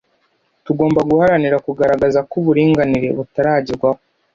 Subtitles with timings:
[0.65, 3.99] tugomba guharanira kugaragaza ko uburinganire butaragerwaho.